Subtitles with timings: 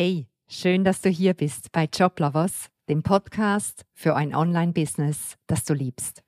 [0.00, 5.74] Hey, schön, dass du hier bist bei Joblovers, dem Podcast für ein Online-Business, das du
[5.74, 6.22] liebst.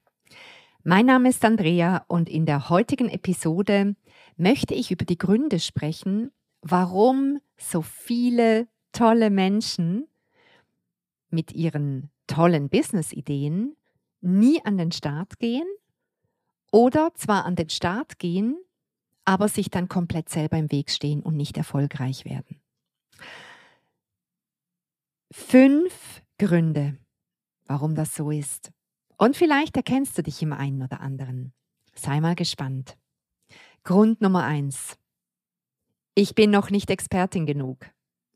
[0.83, 3.95] Mein Name ist Andrea und in der heutigen Episode
[4.37, 10.09] möchte ich über die Gründe sprechen, warum so viele tolle Menschen
[11.29, 13.77] mit ihren tollen Business-Ideen
[14.21, 15.69] nie an den Start gehen
[16.73, 18.59] oder zwar an den Start gehen,
[19.25, 22.61] aber sich dann komplett selber im Weg stehen und nicht erfolgreich werden.
[25.33, 26.99] Fünf Gründe,
[27.67, 28.73] warum das so ist.
[29.17, 31.53] Und vielleicht erkennst du dich im einen oder anderen.
[31.95, 32.97] Sei mal gespannt.
[33.85, 34.99] Grund Nummer eins.
[36.17, 37.87] Ich bin noch nicht Expertin genug.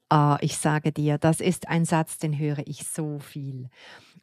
[0.08, 3.70] Oh, ich sage dir, das ist ein Satz, den höre ich so viel.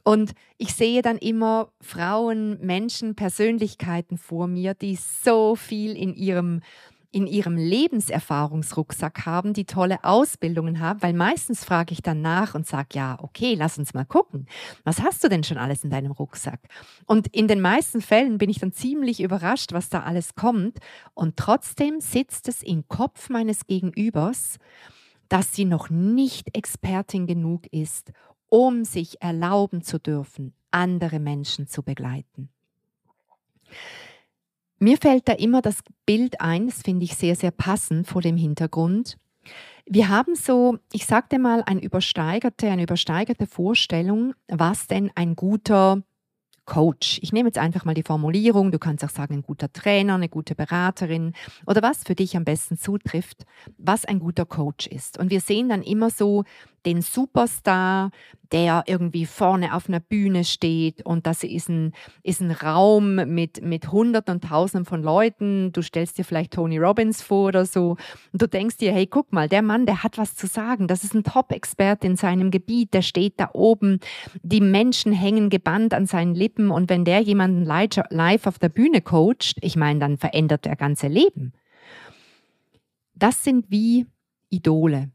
[0.03, 6.61] Und ich sehe dann immer Frauen, Menschen, Persönlichkeiten vor mir, die so viel in ihrem
[7.11, 12.65] in ihrem Lebenserfahrungsrucksack haben, die tolle Ausbildungen haben, weil meistens frage ich dann nach und
[12.65, 14.47] sage, ja, okay, lass uns mal gucken.
[14.85, 16.61] Was hast du denn schon alles in deinem Rucksack?
[17.05, 20.79] Und in den meisten Fällen bin ich dann ziemlich überrascht, was da alles kommt.
[21.13, 24.57] Und trotzdem sitzt es im Kopf meines Gegenübers,
[25.27, 28.11] dass sie noch nicht Expertin genug ist,
[28.47, 32.49] um sich erlauben zu dürfen, andere Menschen zu begleiten.
[34.83, 38.35] Mir fällt da immer das Bild ein, das finde ich sehr, sehr passend vor dem
[38.35, 39.15] Hintergrund.
[39.85, 46.01] Wir haben so, ich sagte mal, eine übersteigerte, eine übersteigerte Vorstellung, was denn ein guter
[46.65, 47.19] Coach.
[47.21, 50.29] Ich nehme jetzt einfach mal die Formulierung, du kannst auch sagen, ein guter Trainer, eine
[50.29, 51.33] gute Beraterin
[51.67, 53.45] oder was für dich am besten zutrifft,
[53.77, 55.19] was ein guter Coach ist.
[55.19, 56.43] Und wir sehen dann immer so
[56.85, 58.11] den Superstar,
[58.51, 63.63] der irgendwie vorne auf einer Bühne steht und das ist ein, ist ein Raum mit,
[63.63, 65.71] mit Hunderten und Tausenden von Leuten.
[65.71, 67.91] Du stellst dir vielleicht Tony Robbins vor oder so
[68.33, 70.87] und du denkst dir, hey, guck mal, der Mann, der hat was zu sagen.
[70.87, 73.99] Das ist ein Top-Experte in seinem Gebiet, der steht da oben.
[74.41, 79.01] Die Menschen hängen gebannt an seinen Lippen und wenn der jemanden live auf der Bühne
[79.01, 81.53] coacht, ich meine, dann verändert er ganze Leben.
[83.15, 84.07] Das sind wie
[84.49, 85.11] Idole.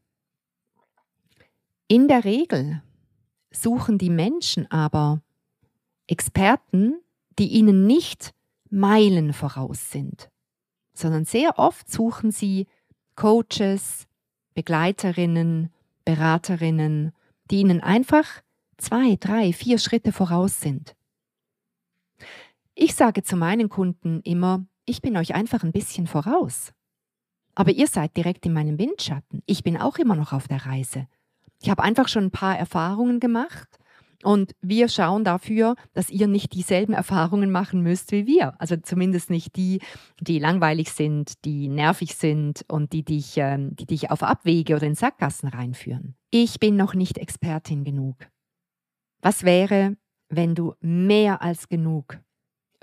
[1.89, 2.83] In der Regel
[3.53, 5.23] suchen die Menschen aber
[6.09, 7.01] Experten,
[7.39, 8.35] die ihnen nicht
[8.71, 10.29] Meilen voraus sind,
[10.95, 12.67] sondern sehr oft suchen sie
[13.15, 14.09] Coaches,
[14.55, 15.73] Begleiterinnen,
[16.05, 17.13] Beraterinnen,
[17.53, 18.43] die ihnen einfach
[18.79, 20.97] zwei, drei, vier Schritte voraus sind.
[22.75, 26.73] Ich sage zu meinen Kunden immer, ich bin euch einfach ein bisschen voraus.
[27.55, 29.43] Aber ihr seid direkt in meinem Windschatten.
[29.47, 31.07] Ich bin auch immer noch auf der Reise.
[31.61, 33.79] Ich habe einfach schon ein paar Erfahrungen gemacht
[34.23, 38.61] und wir schauen dafür, dass ihr nicht dieselben Erfahrungen machen müsst wie wir.
[38.61, 39.81] Also zumindest nicht die,
[40.21, 44.87] die langweilig sind, die nervig sind und die dich, ähm, die dich auf Abwege oder
[44.87, 46.17] in Sackgassen reinführen.
[46.31, 48.17] Ich bin noch nicht Expertin genug.
[49.21, 49.97] Was wäre,
[50.29, 52.19] wenn du mehr als genug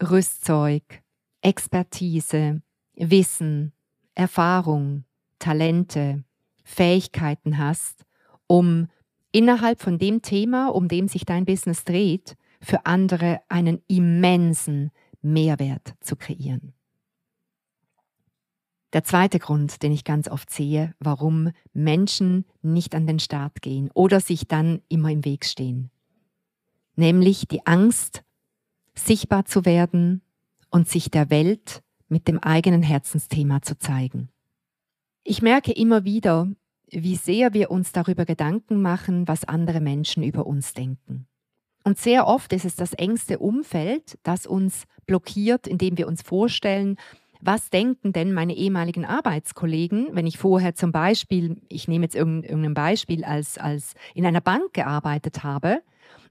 [0.02, 1.04] Rüstzeug,
[1.42, 2.62] Expertise,
[2.96, 3.74] Wissen,
[4.16, 5.04] Erfahrung,
[5.40, 6.24] Talente,
[6.64, 8.03] Fähigkeiten hast,
[8.48, 8.88] um
[9.32, 15.96] innerhalb von dem Thema, um dem sich dein Business dreht, für andere einen immensen Mehrwert
[16.00, 16.74] zu kreieren.
[18.94, 23.90] Der zweite Grund, den ich ganz oft sehe, warum Menschen nicht an den Start gehen
[23.94, 25.90] oder sich dann immer im Weg stehen,
[26.96, 28.24] nämlich die Angst,
[28.94, 30.22] sichtbar zu werden
[30.70, 34.30] und sich der Welt mit dem eigenen Herzensthema zu zeigen.
[35.24, 36.48] Ich merke immer wieder,
[36.94, 41.28] wie sehr wir uns darüber Gedanken machen, was andere Menschen über uns denken.
[41.84, 46.98] Und sehr oft ist es das engste Umfeld, das uns blockiert, indem wir uns vorstellen,
[47.42, 52.74] was denken denn meine ehemaligen Arbeitskollegen, wenn ich vorher zum Beispiel, ich nehme jetzt irgendein
[52.74, 55.82] Beispiel, als, als in einer Bank gearbeitet habe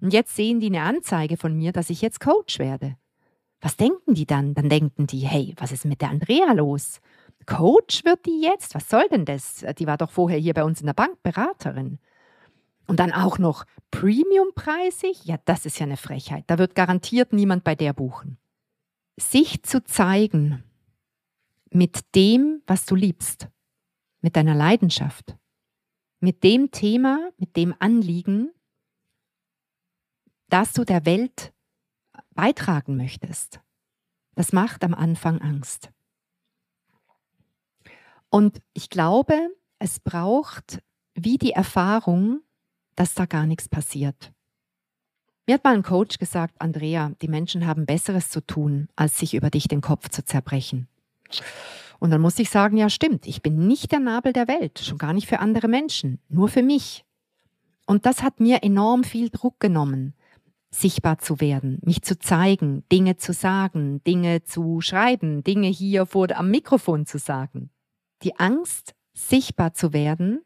[0.00, 2.96] und jetzt sehen die eine Anzeige von mir, dass ich jetzt Coach werde.
[3.60, 4.54] Was denken die dann?
[4.54, 7.00] Dann denken die, hey, was ist mit der Andrea los?
[7.46, 8.74] Coach wird die jetzt?
[8.74, 9.64] Was soll denn das?
[9.78, 11.98] Die war doch vorher hier bei uns in der Bank Beraterin.
[12.86, 15.24] Und dann auch noch Premiumpreisig?
[15.24, 16.44] Ja, das ist ja eine Frechheit.
[16.48, 18.38] Da wird garantiert niemand bei der buchen.
[19.18, 20.64] Sich zu zeigen
[21.70, 23.48] mit dem, was du liebst,
[24.20, 25.36] mit deiner Leidenschaft,
[26.20, 28.50] mit dem Thema, mit dem Anliegen,
[30.48, 31.52] das du der Welt
[32.34, 33.60] beitragen möchtest.
[34.34, 35.90] Das macht am Anfang Angst.
[38.32, 40.82] Und ich glaube, es braucht
[41.14, 42.40] wie die Erfahrung,
[42.96, 44.32] dass da gar nichts passiert.
[45.46, 49.34] Mir hat mal ein Coach gesagt, Andrea, die Menschen haben Besseres zu tun, als sich
[49.34, 50.88] über dich den Kopf zu zerbrechen.
[51.98, 54.96] Und dann muss ich sagen, ja stimmt, ich bin nicht der Nabel der Welt, schon
[54.96, 57.04] gar nicht für andere Menschen, nur für mich.
[57.86, 60.14] Und das hat mir enorm viel Druck genommen,
[60.70, 66.34] sichtbar zu werden, mich zu zeigen, Dinge zu sagen, Dinge zu schreiben, Dinge hier vor
[66.34, 67.68] am Mikrofon zu sagen.
[68.22, 70.42] Die Angst, sichtbar zu werden,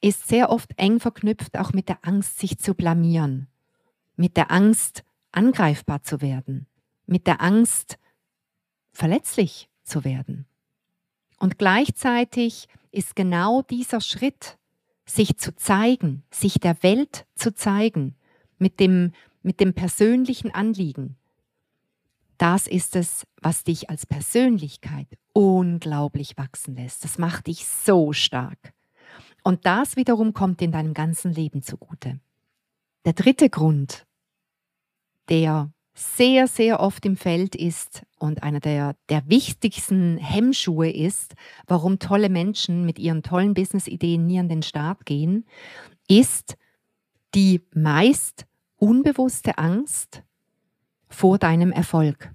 [0.00, 3.48] ist sehr oft eng verknüpft auch mit der Angst, sich zu blamieren,
[4.16, 6.66] mit der Angst, angreifbar zu werden,
[7.06, 7.98] mit der Angst,
[8.92, 10.46] verletzlich zu werden.
[11.38, 14.58] Und gleichzeitig ist genau dieser Schritt,
[15.04, 18.16] sich zu zeigen, sich der Welt zu zeigen,
[18.58, 19.12] mit dem,
[19.42, 21.16] mit dem persönlichen Anliegen,
[22.38, 27.04] das ist es, was dich als Persönlichkeit unglaublich wachsen lässt.
[27.04, 28.72] Das macht dich so stark.
[29.42, 32.20] Und das wiederum kommt in deinem ganzen Leben zugute.
[33.04, 34.06] Der dritte Grund,
[35.28, 41.34] der sehr, sehr oft im Feld ist und einer der, der wichtigsten Hemmschuhe ist,
[41.66, 45.44] warum tolle Menschen mit ihren tollen Business-Ideen nie an den Start gehen,
[46.06, 46.56] ist
[47.34, 48.46] die meist
[48.76, 50.22] unbewusste Angst
[51.08, 52.32] vor deinem Erfolg.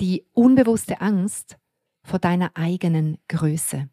[0.00, 1.58] Die unbewusste Angst
[2.02, 3.88] vor deiner eigenen Größe.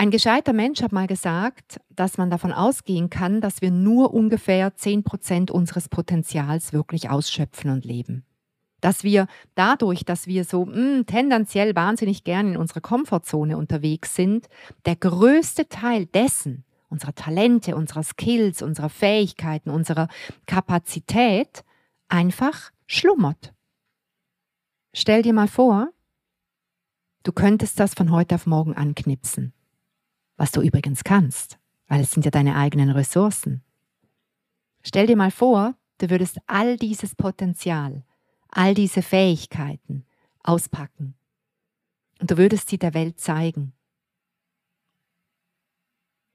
[0.00, 4.72] Ein gescheiter Mensch hat mal gesagt, dass man davon ausgehen kann, dass wir nur ungefähr
[4.72, 8.24] 10% unseres Potenzials wirklich ausschöpfen und leben.
[8.80, 9.26] Dass wir
[9.56, 14.46] dadurch, dass wir so mh, hm, tendenziell wahnsinnig gern in unserer Komfortzone unterwegs sind,
[14.86, 20.06] der größte Teil dessen, unserer Talente, unserer Skills, unserer Fähigkeiten, unserer
[20.46, 21.64] Kapazität
[22.08, 23.54] einfach schlummert.
[24.94, 25.92] Stell dir mal vor,
[27.22, 29.52] du könntest das von heute auf morgen anknipsen
[30.38, 31.58] was du übrigens kannst,
[31.88, 33.62] weil es sind ja deine eigenen Ressourcen.
[34.82, 38.04] Stell dir mal vor, du würdest all dieses Potenzial,
[38.48, 40.06] all diese Fähigkeiten
[40.42, 41.14] auspacken
[42.20, 43.74] und du würdest sie der Welt zeigen.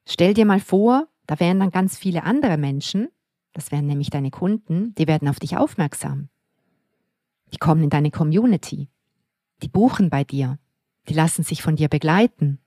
[0.06, 3.08] Stell dir mal vor, da wären dann ganz viele andere Menschen,
[3.53, 6.29] das wären nämlich deine Kunden, die werden auf dich aufmerksam.
[7.53, 8.89] Die kommen in deine Community,
[9.61, 10.57] die buchen bei dir,
[11.07, 12.59] die lassen sich von dir begleiten,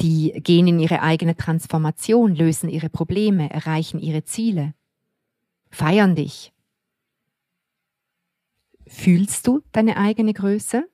[0.00, 4.74] die gehen in ihre eigene Transformation, lösen ihre Probleme, erreichen ihre Ziele,
[5.70, 6.52] feiern dich.
[8.86, 10.88] Fühlst du deine eigene Größe?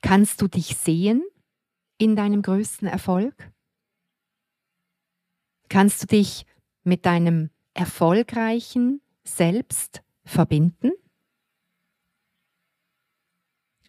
[0.00, 1.22] Kannst du dich sehen
[1.98, 3.52] in deinem größten Erfolg?
[5.68, 6.46] Kannst du dich
[6.86, 10.92] mit deinem erfolgreichen Selbst verbinden?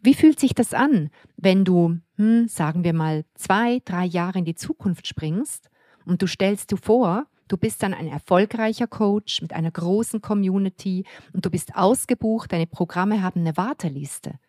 [0.02, 4.46] Wie fühlt sich das an, wenn du, hm, sagen wir mal, zwei, drei Jahre in
[4.46, 5.70] die Zukunft springst
[6.06, 11.06] und du stellst dir vor, du bist dann ein erfolgreicher Coach mit einer großen Community
[11.34, 14.40] und du bist ausgebucht, deine Programme haben eine Warteliste.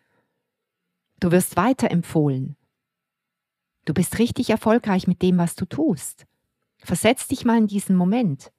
[1.19, 2.55] Du wirst weiterempfohlen.
[3.85, 6.25] Du bist richtig erfolgreich mit dem, was du tust.
[6.79, 8.51] Versetz dich mal in diesen Moment.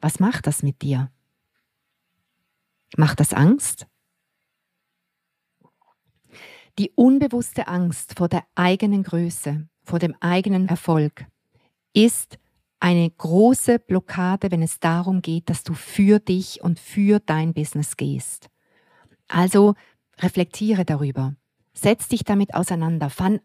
[0.00, 1.10] Was macht das mit dir?
[2.96, 3.86] Macht das Angst?
[6.78, 11.26] Die unbewusste Angst vor der eigenen Größe, vor dem eigenen Erfolg
[11.92, 12.38] ist
[12.80, 17.96] eine große Blockade, wenn es darum geht, dass du für dich und für dein Business
[17.96, 18.48] gehst.
[19.26, 19.74] Also
[20.20, 21.34] reflektiere darüber.
[21.80, 23.08] Setz dich damit auseinander.
[23.08, 23.40] Fang,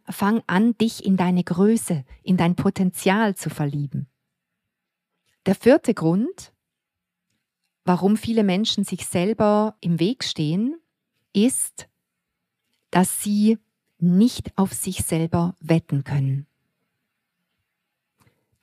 [0.48, 4.08] an, dich in deine Größe, in dein Potenzial zu verlieben.
[5.46, 6.52] Der vierte Grund,
[7.86, 10.80] warum viele Menschen sich selber im Weg stehen,
[11.32, 11.88] ist,
[12.90, 13.60] dass sie
[14.00, 16.48] nicht auf sich selber wetten können.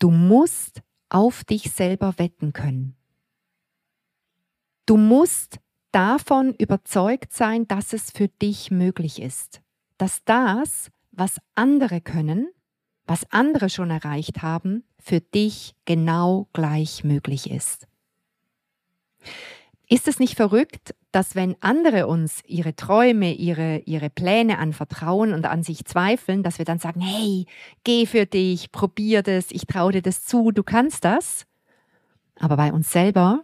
[0.00, 2.96] Du musst auf dich selber wetten können.
[4.84, 5.60] Du musst
[5.92, 9.61] davon überzeugt sein, dass es für dich möglich ist,
[9.99, 12.49] dass das, was andere können,
[13.06, 17.87] was andere schon erreicht haben, für dich genau gleich möglich ist.
[19.88, 25.47] Ist es nicht verrückt, dass wenn andere uns ihre Träume, ihre, ihre Pläne anvertrauen und
[25.47, 27.47] an sich zweifeln, dass wir dann sagen, hey,
[27.82, 31.44] geh für dich, probier das, ich traue dir das zu, du kannst das.
[32.37, 33.42] Aber bei uns selber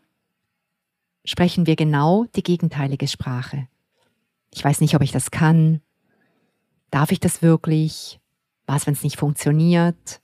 [1.26, 3.68] sprechen wir genau die gegenteilige Sprache.
[4.54, 5.82] Ich weiß nicht, ob ich das kann.
[6.90, 8.20] Darf ich das wirklich?
[8.66, 10.22] Was, wenn es nicht funktioniert?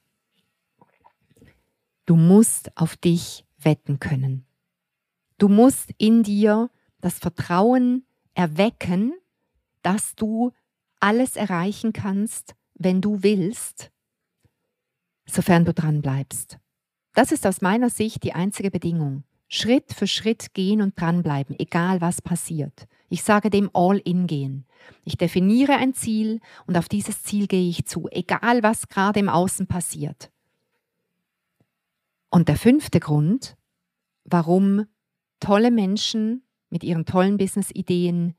[2.07, 4.47] Du musst auf dich wetten können.
[5.39, 9.13] Du musst in dir das Vertrauen erwecken,
[9.83, 10.53] dass du
[11.01, 13.91] alles erreichen kannst, wenn du willst,
[15.27, 16.59] sofern du dran bleibst.
[17.15, 19.25] Das ist aus meiner Sicht die einzige Bedingung.
[19.55, 22.89] Schritt für Schritt gehen und dranbleiben, egal was passiert.
[23.11, 24.65] Ich sage dem All-in gehen.
[25.05, 29.29] Ich definiere ein Ziel und auf dieses Ziel gehe ich zu, egal was gerade im
[29.29, 30.31] Außen passiert.
[32.31, 33.59] Und der fünfte Grund,
[34.25, 34.87] warum
[35.39, 38.35] tolle Menschen mit ihren tollen Business-Ideen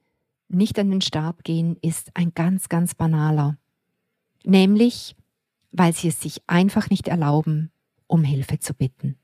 [0.47, 3.59] nicht an den Start gehen, ist ein ganz, ganz banaler.
[4.45, 5.15] Nämlich,
[5.71, 7.71] weil sie es sich einfach nicht erlauben,
[8.07, 9.19] um Hilfe zu bitten.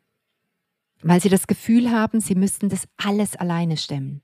[1.02, 4.22] Weil sie das Gefühl haben, sie müssten das alles alleine stemmen.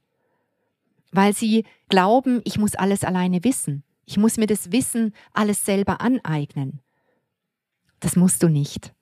[1.12, 3.84] Weil sie glauben, ich muss alles alleine wissen.
[4.06, 6.82] Ich muss mir das Wissen alles selber aneignen.
[8.00, 8.94] Das musst du nicht.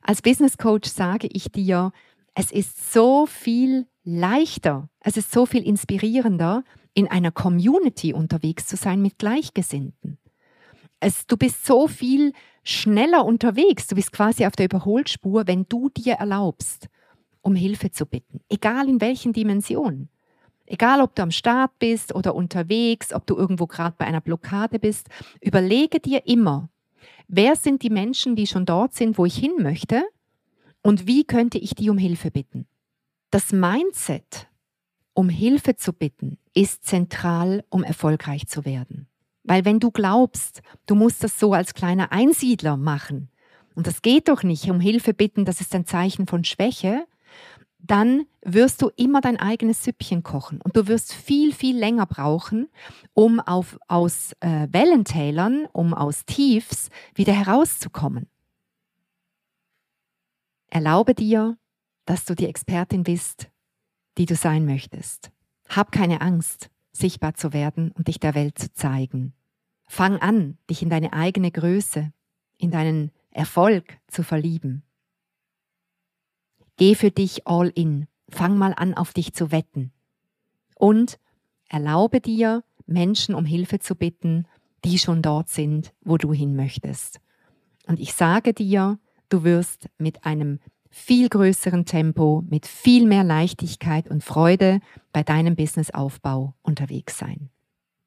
[0.00, 1.92] Als Business Coach sage ich dir,
[2.34, 8.76] es ist so viel leichter, es ist so viel inspirierender, in einer Community unterwegs zu
[8.76, 10.18] sein mit Gleichgesinnten.
[10.98, 12.32] Es, du bist so viel
[12.62, 16.88] schneller unterwegs, du bist quasi auf der Überholspur, wenn du dir erlaubst,
[17.42, 20.08] um Hilfe zu bitten, egal in welchen Dimensionen.
[20.66, 24.78] Egal, ob du am Start bist oder unterwegs, ob du irgendwo gerade bei einer Blockade
[24.78, 25.08] bist,
[25.40, 26.68] überlege dir immer,
[27.26, 30.04] wer sind die Menschen, die schon dort sind, wo ich hin möchte
[30.82, 32.68] und wie könnte ich die um Hilfe bitten.
[33.30, 34.48] Das Mindset,
[35.12, 39.09] um Hilfe zu bitten, ist zentral, um erfolgreich zu werden.
[39.50, 43.32] Weil wenn du glaubst, du musst das so als kleiner Einsiedler machen,
[43.74, 47.04] und das geht doch nicht, um Hilfe bitten, das ist ein Zeichen von Schwäche,
[47.80, 52.68] dann wirst du immer dein eigenes Süppchen kochen und du wirst viel, viel länger brauchen,
[53.12, 58.28] um auf, aus äh, Wellentälern, um aus Tiefs wieder herauszukommen.
[60.68, 61.58] Erlaube dir,
[62.04, 63.50] dass du die Expertin bist,
[64.16, 65.32] die du sein möchtest.
[65.68, 69.34] Hab keine Angst, sichtbar zu werden und dich der Welt zu zeigen.
[69.92, 72.12] Fang an, dich in deine eigene Größe,
[72.58, 74.84] in deinen Erfolg zu verlieben.
[76.76, 78.06] Geh für dich all in.
[78.28, 79.90] Fang mal an, auf dich zu wetten.
[80.76, 81.18] Und
[81.68, 84.46] erlaube dir, Menschen um Hilfe zu bitten,
[84.84, 87.20] die schon dort sind, wo du hin möchtest.
[87.88, 94.06] Und ich sage dir, du wirst mit einem viel größeren Tempo, mit viel mehr Leichtigkeit
[94.06, 94.78] und Freude
[95.12, 97.50] bei deinem Businessaufbau unterwegs sein.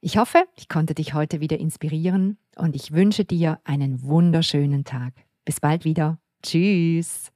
[0.06, 5.14] Ich hoffe, ich konnte dich heute wieder inspirieren und ich wünsche dir einen wunderschönen Tag.
[5.46, 6.18] Bis bald wieder.
[6.46, 7.32] Tschüss.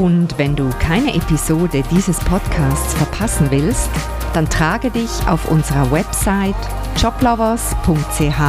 [0.00, 3.90] Und wenn du keine Episode dieses Podcasts verpassen willst,
[4.32, 6.56] dann trage dich auf unserer Website
[6.96, 8.40] joblovers.ch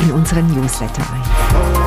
[0.00, 1.81] in unseren Newsletter ein.